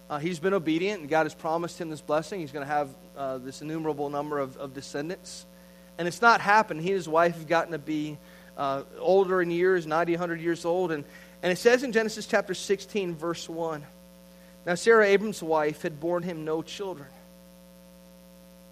[0.09, 2.39] uh, he's been obedient, and God has promised him this blessing.
[2.39, 5.45] He's going to have uh, this innumerable number of, of descendants.
[5.99, 6.81] And it's not happened.
[6.81, 8.17] He and his wife have gotten to be
[8.57, 10.91] uh, older in years, 90, 100 years old.
[10.91, 11.03] And,
[11.43, 13.85] and it says in Genesis chapter 16, verse 1
[14.65, 17.09] Now, Sarah, Abram's wife, had borne him no children.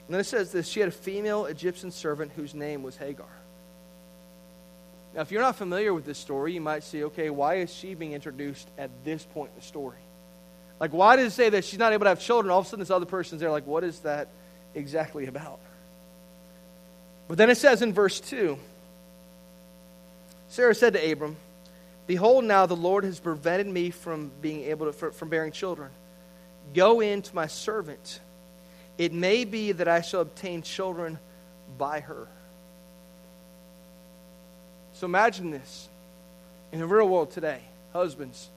[0.07, 3.27] And then it says this she had a female Egyptian servant whose name was Hagar.
[5.13, 7.93] Now, if you're not familiar with this story, you might say, okay, why is she
[7.93, 9.97] being introduced at this point in the story?
[10.79, 12.51] Like, why does it say that she's not able to have children?
[12.51, 13.51] All of a sudden, this other person's there.
[13.51, 14.29] Like, what is that
[14.75, 15.59] exactly about?
[17.27, 18.57] But then it says in verse 2
[20.49, 21.35] Sarah said to Abram,
[22.07, 25.89] Behold, now the Lord has prevented me from being able to, from bearing children.
[26.73, 28.21] Go in to my servant.
[28.97, 31.19] It may be that I shall obtain children
[31.77, 32.27] by her.
[34.93, 35.89] So imagine this.
[36.71, 37.59] In the real world today,
[37.93, 38.49] husbands,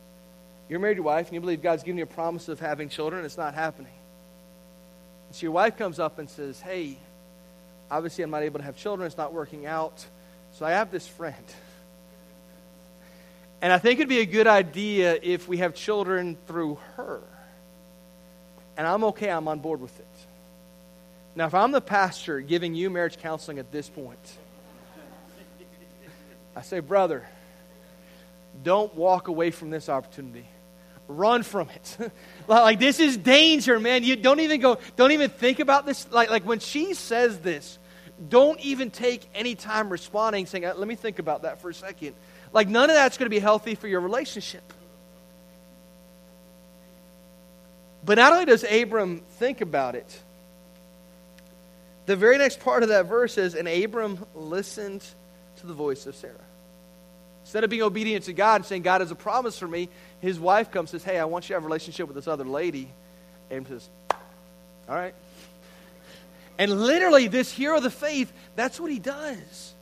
[0.68, 2.88] you're married to your wife and you believe God's given you a promise of having
[2.88, 3.92] children, it's not happening.
[5.28, 6.96] And so your wife comes up and says, Hey,
[7.90, 10.04] obviously I'm not able to have children, it's not working out.
[10.52, 11.44] So I have this friend.
[13.62, 17.20] And I think it'd be a good idea if we have children through her.
[18.76, 20.06] And I'm okay, I'm on board with it.
[21.34, 24.18] Now, if I'm the pastor giving you marriage counseling at this point,
[26.56, 27.26] I say, brother,
[28.62, 30.46] don't walk away from this opportunity.
[31.06, 32.12] Run from it.
[32.48, 34.04] like this is danger, man.
[34.04, 36.10] You don't even go, don't even think about this.
[36.10, 37.78] Like, like when she says this,
[38.28, 41.74] don't even take any time responding, saying, uh, let me think about that for a
[41.74, 42.14] second.
[42.52, 44.72] Like none of that's going to be healthy for your relationship.
[48.04, 50.20] But not only does Abram think about it,
[52.06, 55.04] the very next part of that verse says, and Abram listened
[55.60, 56.34] to the voice of Sarah.
[57.42, 59.88] Instead of being obedient to God and saying, God has a promise for me,
[60.20, 62.28] his wife comes and says, Hey, I want you to have a relationship with this
[62.28, 62.88] other lady.
[63.50, 63.88] And says,
[64.88, 65.14] All right.
[66.60, 69.74] And literally, this hero of the faith, that's what he does.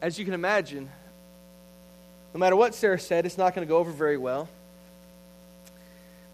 [0.00, 0.88] As you can imagine,
[2.32, 4.48] no matter what Sarah said, it's not going to go over very well.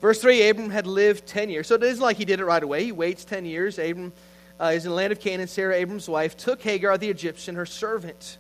[0.00, 1.66] Verse 3 Abram had lived 10 years.
[1.66, 2.84] So it isn't like he did it right away.
[2.84, 3.80] He waits 10 years.
[3.80, 4.12] Abram
[4.60, 5.48] uh, is in the land of Canaan.
[5.48, 8.38] Sarah, Abram's wife, took Hagar the Egyptian, her servant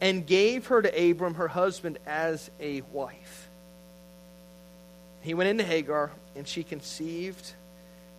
[0.00, 3.48] and gave her to Abram, her husband, as a wife.
[5.20, 7.52] He went into Hagar, and she conceived.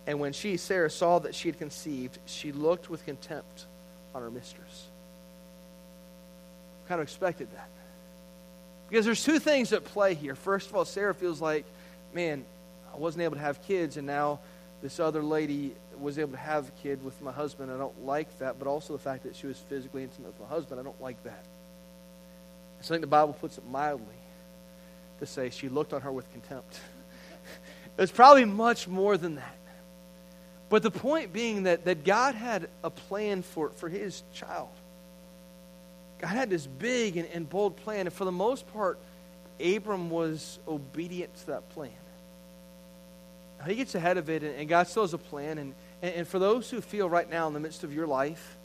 [0.06, 3.66] And when she, Sarah, saw that she had conceived, she looked with contempt
[4.14, 4.86] on her mistress.
[6.88, 7.68] Kind of expected that.
[8.88, 10.34] Because there's two things at play here.
[10.34, 11.64] First of all, Sarah feels like,
[12.12, 12.44] man,
[12.92, 14.40] I wasn't able to have kids, and now
[14.82, 17.70] this other lady was able to have a kid with my husband.
[17.70, 18.58] I don't like that.
[18.58, 21.22] But also the fact that she was physically intimate with my husband, I don't like
[21.24, 21.44] that.
[22.80, 24.06] I think the Bible puts it mildly
[25.20, 26.80] to say she looked on her with contempt.
[27.98, 29.59] it was probably much more than that.
[30.70, 34.68] But the point being that, that God had a plan for, for his child.
[36.20, 38.98] God had this big and, and bold plan, and for the most part,
[39.60, 41.90] Abram was obedient to that plan.
[43.58, 45.58] Now, he gets ahead of it, and, and God still has a plan.
[45.58, 48.56] And, and, and for those who feel right now in the midst of your life,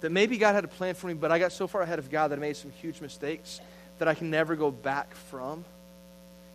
[0.00, 2.10] that maybe God had a plan for me, but I got so far ahead of
[2.10, 3.60] God that I made some huge mistakes
[3.98, 5.64] that I can never go back from.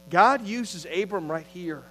[0.10, 1.84] God uses Abram right here.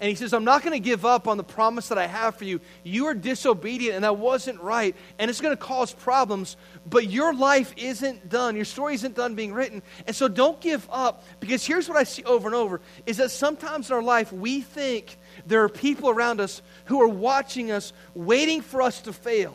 [0.00, 2.36] And he says, I'm not going to give up on the promise that I have
[2.36, 2.60] for you.
[2.82, 4.96] You are disobedient, and that wasn't right.
[5.18, 6.56] And it's going to cause problems,
[6.88, 8.56] but your life isn't done.
[8.56, 9.82] Your story isn't done being written.
[10.06, 13.30] And so don't give up, because here's what I see over and over is that
[13.30, 17.92] sometimes in our life we think there are people around us who are watching us,
[18.14, 19.54] waiting for us to fail.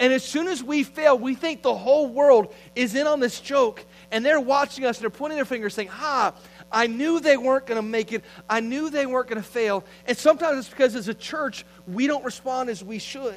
[0.00, 3.40] And as soon as we fail, we think the whole world is in on this
[3.40, 3.84] joke.
[4.12, 6.34] And they're watching us and they're pointing their fingers saying, Ha,
[6.70, 8.24] I knew they weren't going to make it.
[8.48, 9.84] I knew they weren't going to fail.
[10.06, 13.36] And sometimes it's because as a church, we don't respond as we should.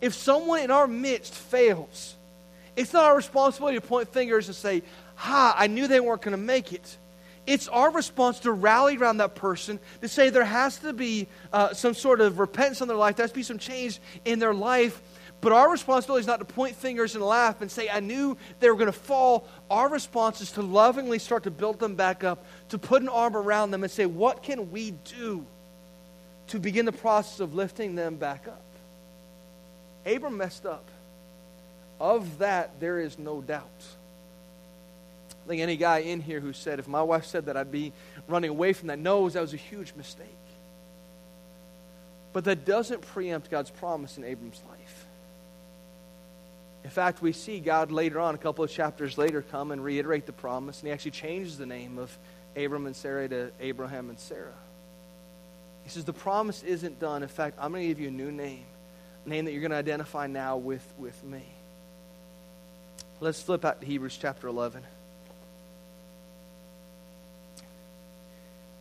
[0.00, 2.14] If someone in our midst fails,
[2.76, 4.82] it's not our responsibility to point fingers and say,
[5.16, 6.96] Ha, I knew they weren't going to make it.
[7.44, 11.72] It's our response to rally around that person to say there has to be uh,
[11.72, 14.54] some sort of repentance in their life, there has to be some change in their
[14.54, 15.00] life
[15.40, 18.68] but our responsibility is not to point fingers and laugh and say, I knew they
[18.68, 19.46] were going to fall.
[19.70, 23.36] Our response is to lovingly start to build them back up, to put an arm
[23.36, 25.46] around them and say, What can we do
[26.48, 28.62] to begin the process of lifting them back up?
[30.04, 30.88] Abram messed up.
[32.00, 33.64] Of that, there is no doubt.
[35.44, 37.92] I think any guy in here who said, if my wife said that I'd be
[38.28, 40.26] running away from that, knows that was a huge mistake.
[42.32, 44.77] But that doesn't preempt God's promise in Abram's life.
[46.84, 50.26] In fact, we see God later on, a couple of chapters later, come and reiterate
[50.26, 52.16] the promise, and he actually changes the name of
[52.56, 54.54] Abram and Sarai to Abraham and Sarah.
[55.82, 57.22] He says, The promise isn't done.
[57.22, 58.64] In fact, I'm going to give you a new name,
[59.26, 61.42] a name that you're going to identify now with, with me.
[63.20, 64.84] Let's flip out to Hebrews chapter 11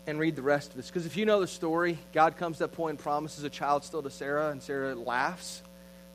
[0.06, 0.88] and read the rest of this.
[0.88, 3.84] Because if you know the story, God comes to that point and promises a child
[3.84, 5.62] still to Sarah, and Sarah laughs.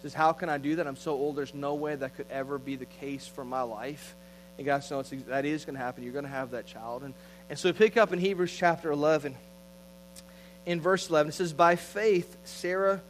[0.03, 0.87] Says, How can I do that?
[0.87, 4.15] I'm so old, there's no way that could ever be the case for my life.
[4.59, 6.05] And God says, No, That is going to happen.
[6.05, 7.03] You're going to have that child.
[7.03, 7.15] And,
[7.49, 9.37] and so we pick up in Hebrews chapter 11.
[10.65, 13.01] In verse 11, it says, By faith, Sarah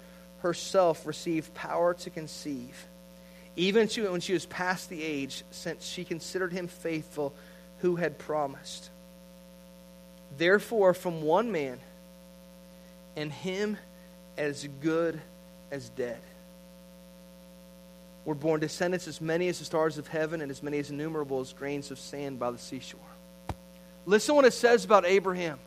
[0.41, 2.87] herself received power to conceive
[3.57, 7.35] even when she was past the age, since she considered him faithful
[7.79, 8.91] who had promised.
[10.39, 11.79] Therefore, from one man,
[13.15, 13.77] and him
[14.39, 15.21] as good
[15.71, 16.21] as dead,
[18.25, 21.41] were born descendants as many as the stars of heaven and as many as innumerable
[21.41, 23.01] as grains of sand by the seashore.
[24.07, 25.59] Listen what it says about Abraham.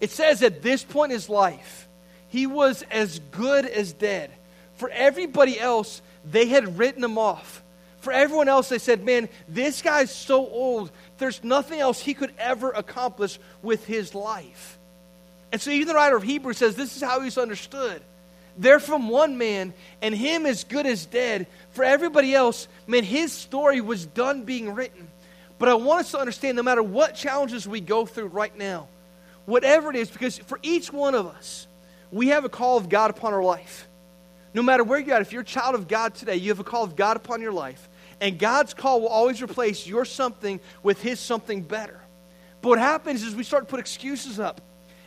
[0.00, 1.88] It says at this point in his life,
[2.28, 4.30] he was as good as dead.
[4.74, 7.62] For everybody else, they had written him off.
[8.00, 12.32] For everyone else, they said, Man, this guy's so old, there's nothing else he could
[12.38, 14.78] ever accomplish with his life.
[15.52, 18.02] And so, even the writer of Hebrews says this is how he's understood.
[18.58, 21.46] They're from one man, and him as good as dead.
[21.70, 25.08] For everybody else, man, his story was done being written.
[25.58, 28.88] But I want us to understand no matter what challenges we go through right now,
[29.46, 31.66] whatever it is, because for each one of us,
[32.10, 33.88] we have a call of God upon our life.
[34.54, 36.64] No matter where you're at, if you're a child of God today, you have a
[36.64, 37.88] call of God upon your life.
[38.20, 41.98] And God's call will always replace your something with His something better.
[42.60, 44.60] But what happens is we start to put excuses up.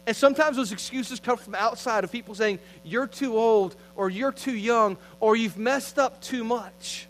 [0.08, 4.32] And sometimes those excuses come from outside of people saying, you're too old, or you're
[4.32, 7.08] too young, or you've messed up too much.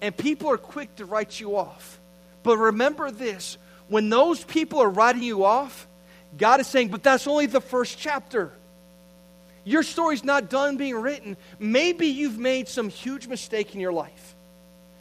[0.00, 2.00] And people are quick to write you off.
[2.42, 5.86] But remember this when those people are writing you off,
[6.36, 8.52] God is saying, but that's only the first chapter.
[9.64, 11.36] Your story's not done being written.
[11.58, 14.34] Maybe you've made some huge mistake in your life.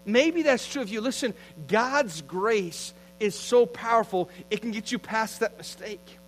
[0.05, 1.01] Maybe that's true of you.
[1.01, 1.33] Listen,
[1.67, 6.19] God's grace is so powerful, it can get you past that mistake.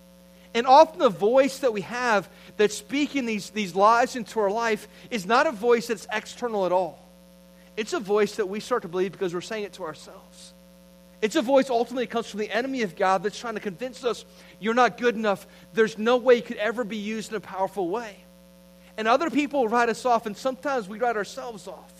[0.54, 4.88] And often the voice that we have that's speaking these, these lies into our life
[5.10, 7.04] is not a voice that's external at all.
[7.76, 10.54] It's a voice that we start to believe because we're saying it to ourselves.
[11.20, 14.04] It's a voice ultimately that comes from the enemy of God that's trying to convince
[14.04, 14.24] us
[14.60, 15.46] you're not good enough.
[15.74, 18.16] There's no way you could ever be used in a powerful way.
[18.96, 21.92] And other people write us off, and sometimes we write ourselves off.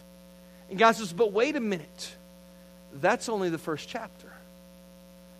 [0.68, 2.16] And God says, But wait a minute.
[2.92, 4.32] That's only the first chapter.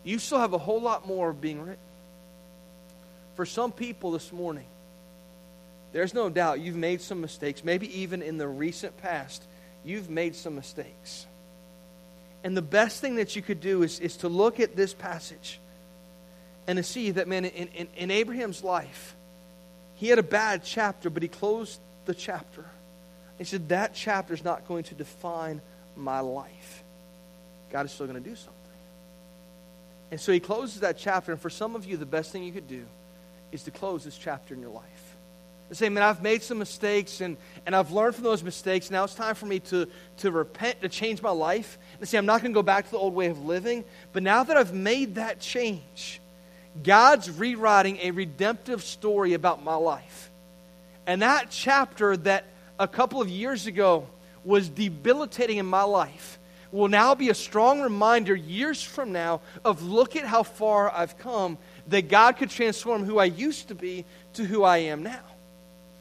[0.08, 1.76] You still have a whole lot more of being written.
[3.36, 4.64] For some people this morning,
[5.92, 7.62] there's no doubt you've made some mistakes.
[7.62, 9.42] Maybe even in the recent past,
[9.84, 11.26] you've made some mistakes.
[12.42, 15.60] And the best thing that you could do is, is to look at this passage
[16.66, 19.14] and to see that, man, in, in, in Abraham's life,
[19.96, 22.64] he had a bad chapter, but he closed the chapter.
[23.36, 25.60] He said, That chapter is not going to define
[25.96, 26.82] my life.
[27.70, 28.57] God is still going to do something.
[30.10, 31.32] And so he closes that chapter.
[31.32, 32.84] And for some of you, the best thing you could do
[33.52, 35.16] is to close this chapter in your life.
[35.68, 38.90] And say, man, I've made some mistakes and, and I've learned from those mistakes.
[38.90, 39.86] Now it's time for me to,
[40.18, 41.78] to repent, to change my life.
[41.98, 43.84] And say, I'm not going to go back to the old way of living.
[44.12, 46.22] But now that I've made that change,
[46.82, 50.30] God's rewriting a redemptive story about my life.
[51.06, 52.44] And that chapter that
[52.78, 54.06] a couple of years ago
[54.44, 56.37] was debilitating in my life
[56.72, 61.18] will now be a strong reminder years from now of look at how far I've
[61.18, 64.04] come, that God could transform who I used to be
[64.34, 65.20] to who I am now.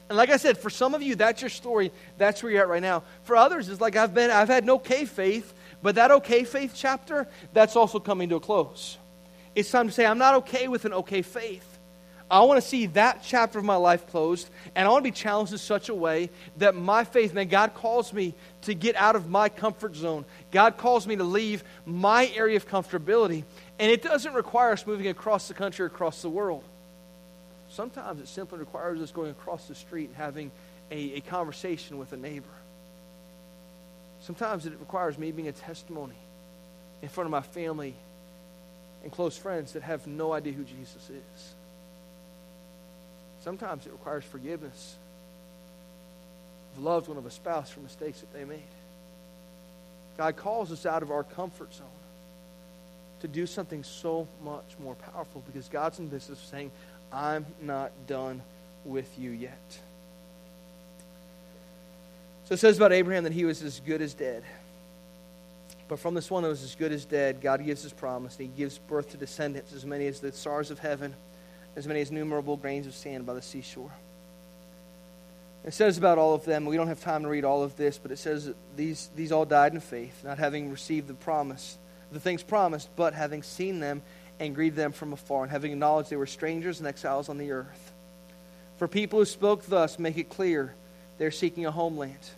[0.10, 1.91] And like I said, for some of you, that's your story.
[2.17, 3.03] That's where you're at right now.
[3.23, 6.73] For others, it's like I've been, I've had an okay faith, but that okay faith
[6.75, 8.97] chapter, that's also coming to a close.
[9.56, 11.77] It's time to say, I'm not okay with an okay faith.
[12.30, 15.15] I want to see that chapter of my life closed, and I want to be
[15.15, 18.34] challenged in such a way that my faith, man, God calls me
[18.68, 20.26] to get out of my comfort zone.
[20.51, 23.45] God calls me to leave my area of comfortability.
[23.80, 26.63] And it doesn't require us moving across the country or across the world.
[27.70, 30.51] Sometimes it simply requires us going across the street and having
[30.91, 32.45] a, a conversation with a neighbor.
[34.20, 36.18] Sometimes it requires me being a testimony
[37.01, 37.93] in front of my family
[39.03, 41.53] and close friends that have no idea who Jesus is.
[43.45, 44.97] Sometimes it requires forgiveness
[46.78, 48.61] loved one, of a spouse for mistakes that they made.
[50.17, 51.88] God calls us out of our comfort zone
[53.21, 56.71] to do something so much more powerful because God's in business saying,
[57.11, 58.41] I'm not done
[58.86, 59.80] with you yet.
[62.45, 64.43] So it says about Abraham that he was as good as dead.
[65.88, 68.49] But from this one that was as good as dead, God gives his promise, and
[68.49, 71.13] he gives birth to descendants as many as the stars of heaven,
[71.75, 73.91] as many as numerable grains of sand by the seashore.
[75.68, 77.97] It says about all of them, we don't have time to read all of this,
[77.97, 81.78] but it says these, these all died in faith, not having received the promise,
[82.09, 84.01] the things promised, but having seen them
[84.39, 87.51] and greeted them from afar, and having acknowledged they were strangers and exiles on the
[87.51, 87.91] earth.
[88.78, 90.74] For people who spoke thus make it clear
[91.18, 92.30] they're seeking a homeland.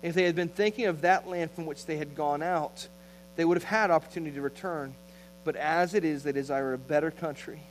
[0.00, 2.86] If they had been thinking of that land from which they had gone out,
[3.34, 4.94] they would have had opportunity to return.
[5.42, 7.62] But as it is, they desire a better country,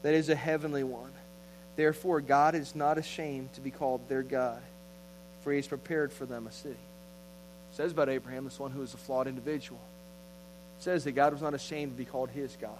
[0.00, 1.12] that is a heavenly one.
[1.76, 4.60] Therefore, God is not ashamed to be called their God,
[5.42, 6.74] for he has prepared for them a city.
[6.74, 9.80] It says about Abraham, this one who is a flawed individual.
[10.78, 12.76] It says that God was not ashamed to be called his God.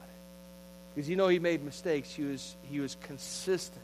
[0.94, 3.80] Because you know he made mistakes, he was, he was consistent.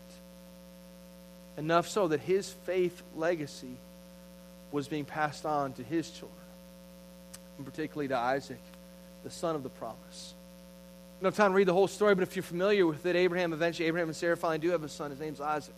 [1.57, 3.77] Enough so that his faith legacy
[4.73, 6.37] was being passed on to his children,
[7.57, 8.61] and particularly to Isaac,
[9.25, 10.35] the son of the promise.
[11.23, 13.89] Have time to read the whole story, but if you're familiar with it, Abraham eventually,
[13.89, 15.11] Abraham and Sarah finally do have a son.
[15.11, 15.75] His name's Isaac.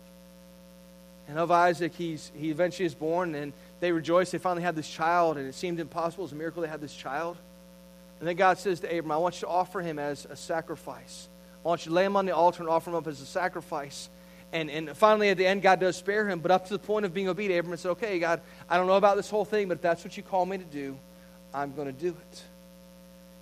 [1.27, 4.31] And of Isaac, he's, he eventually is born, and they rejoice.
[4.31, 6.25] They finally have this child, and it seemed impossible.
[6.25, 7.37] It's a miracle they had this child.
[8.19, 11.29] And then God says to Abraham, I want you to offer him as a sacrifice.
[11.63, 13.25] I want you to lay him on the altar and offer him up as a
[13.25, 14.09] sacrifice.
[14.51, 16.39] And, and finally, at the end, God does spare him.
[16.39, 18.93] But up to the point of being obedient, Abraham said, Okay, God, I don't know
[18.97, 20.97] about this whole thing, but if that's what you call me to do,
[21.53, 22.43] I'm going to do it.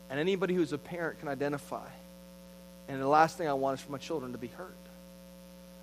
[0.10, 1.88] And anybody who's a parent can identify.
[2.88, 4.76] And the last thing I want is for my children to be hurt.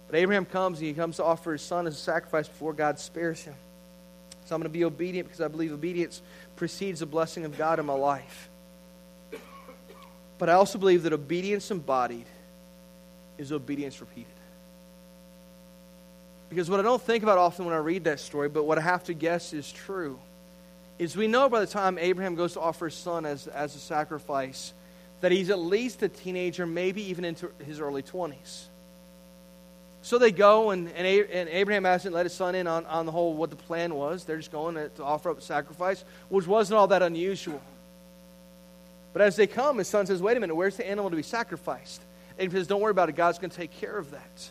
[0.07, 2.99] But Abraham comes and he comes to offer his son as a sacrifice before God
[2.99, 3.55] spares him.
[4.47, 6.21] So I'm going to be obedient because I believe obedience
[6.57, 8.49] precedes the blessing of God in my life.
[10.39, 12.27] But I also believe that obedience embodied
[13.39, 14.27] is obedience repeated.
[16.51, 18.83] Because what I don't think about often when I read that story, but what I
[18.83, 20.19] have to guess is true,
[20.99, 23.79] is we know by the time Abraham goes to offer his son as, as a
[23.79, 24.73] sacrifice,
[25.21, 28.67] that he's at least a teenager, maybe even into his early 20s.
[30.03, 33.13] So they go, and, and, and, Abraham hasn't let his son in on, on the
[33.13, 34.25] whole what the plan was.
[34.25, 37.63] They're just going to, to offer up a sacrifice, which wasn't all that unusual.
[39.15, 41.23] But as they come, his son says, Wait a minute, where's the animal to be
[41.23, 42.03] sacrificed?
[42.39, 44.51] And he says, Don't worry about it, God's going to take care of that.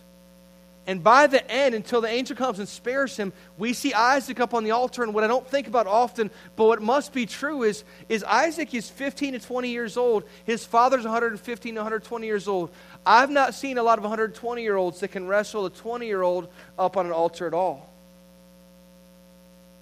[0.86, 4.54] And by the end, until the angel comes and spares him, we see Isaac up
[4.54, 5.02] on the altar.
[5.04, 8.74] And what I don't think about often, but what must be true is, is Isaac
[8.74, 10.26] is 15 to 20 years old.
[10.44, 12.70] His father's 115 to 120 years old.
[13.06, 16.22] I've not seen a lot of 120 year olds that can wrestle a 20 year
[16.22, 17.90] old up on an altar at all.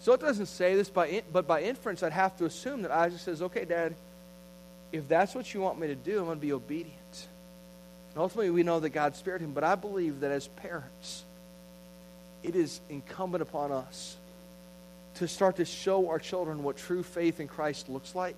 [0.02, 2.92] So it doesn't say this, by in, but by inference, I'd have to assume that
[2.92, 3.96] Isaac says, okay, Dad,
[4.92, 7.01] if that's what you want me to do, I'm going to be obedient.
[8.14, 9.54] And ultimately, we know that God spared him.
[9.54, 11.24] But I believe that as parents,
[12.44, 14.18] it is incumbent upon us
[15.16, 18.38] to start to show our children what true faith in Christ looks like.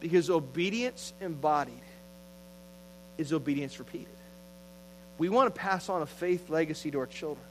[0.00, 1.74] Because obedience embodied
[3.16, 4.08] is obedience repeated.
[5.18, 7.46] We want to pass on a faith legacy to our children.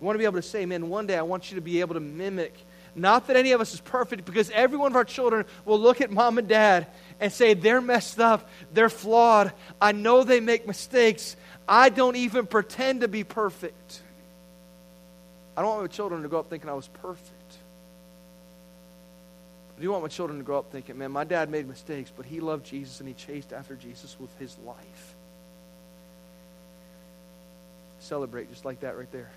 [0.00, 1.80] We want to be able to say, man, one day I want you to be
[1.80, 2.54] able to mimic
[2.94, 6.00] not that any of us is perfect, because every one of our children will look
[6.00, 6.86] at mom and dad
[7.20, 11.36] and say, they're messed up, they're flawed, I know they make mistakes,
[11.68, 14.02] I don't even pretend to be perfect.
[15.56, 17.30] I don't want my children to grow up thinking I was perfect.
[19.76, 22.26] I do want my children to grow up thinking, man, my dad made mistakes, but
[22.26, 25.14] he loved Jesus and he chased after Jesus with his life.
[27.98, 29.30] Celebrate just like that right there.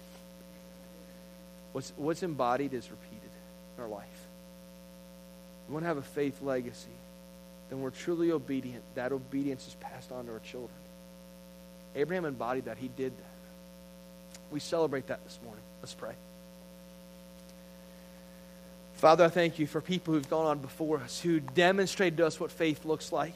[1.71, 3.26] What's, what's embodied is repeated
[3.77, 4.05] in our life.
[5.67, 6.87] We want to have a faith legacy.
[7.69, 8.83] Then we're truly obedient.
[8.95, 10.71] That obedience is passed on to our children.
[11.95, 12.77] Abraham embodied that.
[12.77, 14.41] He did that.
[14.51, 15.63] We celebrate that this morning.
[15.81, 16.13] Let's pray.
[18.93, 22.39] Father, I thank you for people who've gone on before us, who demonstrated to us
[22.39, 23.33] what faith looks like.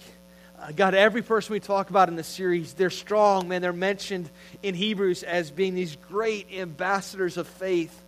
[0.60, 3.62] Uh, God, every person we talk about in this series, they're strong, man.
[3.62, 4.30] They're mentioned
[4.64, 8.00] in Hebrews as being these great ambassadors of faith.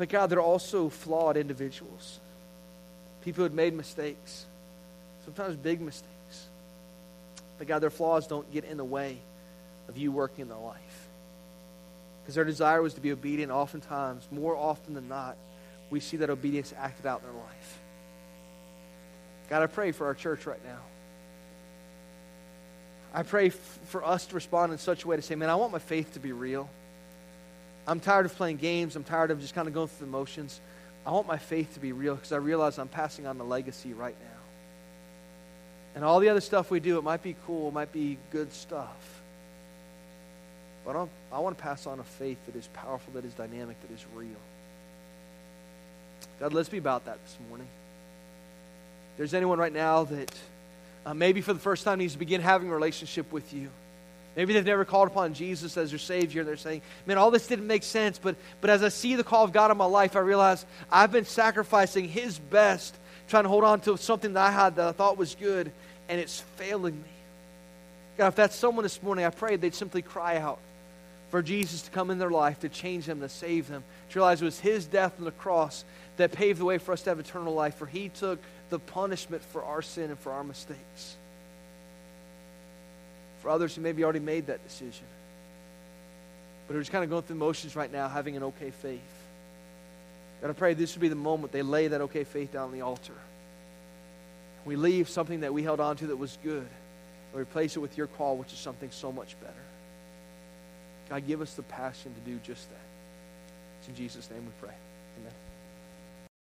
[0.00, 2.20] But God, they're also flawed individuals.
[3.22, 4.46] People who had made mistakes,
[5.26, 6.48] sometimes big mistakes.
[7.58, 9.18] But God, their flaws don't get in the way
[9.90, 11.08] of you working in their life.
[12.22, 15.36] Because their desire was to be obedient, oftentimes, more often than not,
[15.90, 17.78] we see that obedience acted out in their life.
[19.50, 20.80] God, I pray for our church right now.
[23.12, 25.56] I pray f- for us to respond in such a way to say, man, I
[25.56, 26.70] want my faith to be real.
[27.90, 28.94] I'm tired of playing games.
[28.94, 30.60] I'm tired of just kind of going through the motions.
[31.04, 33.94] I want my faith to be real because I realize I'm passing on the legacy
[33.94, 34.38] right now.
[35.96, 38.52] And all the other stuff we do, it might be cool, it might be good
[38.52, 39.20] stuff.
[40.84, 43.76] But I'm, i want to pass on a faith that is powerful, that is dynamic,
[43.82, 44.28] that is real.
[46.38, 47.66] God, let's be about that this morning.
[49.14, 50.32] If there's anyone right now that
[51.04, 53.68] uh, maybe for the first time needs to begin having a relationship with you.
[54.36, 56.44] Maybe they've never called upon Jesus as their Savior.
[56.44, 58.18] They're saying, man, all this didn't make sense.
[58.18, 61.10] But, but as I see the call of God in my life, I realize I've
[61.10, 62.94] been sacrificing His best,
[63.28, 65.72] trying to hold on to something that I had that I thought was good,
[66.08, 67.08] and it's failing me.
[68.18, 70.58] God, if that's someone this morning, I pray they'd simply cry out
[71.30, 74.42] for Jesus to come in their life, to change them, to save them, to realize
[74.42, 75.84] it was His death on the cross
[76.18, 79.42] that paved the way for us to have eternal life, for He took the punishment
[79.42, 81.16] for our sin and for our mistakes.
[83.40, 85.04] For others who maybe already made that decision,
[86.66, 89.00] but are just kind of going through motions right now, having an okay faith.
[90.40, 92.72] God, I pray this would be the moment they lay that okay faith down on
[92.72, 93.14] the altar.
[94.64, 96.68] We leave something that we held on to that was good
[97.32, 99.54] and replace it with your call, which is something so much better.
[101.08, 102.76] God, give us the passion to do just that.
[103.80, 104.74] It's in Jesus' name we pray.
[105.18, 105.32] Amen.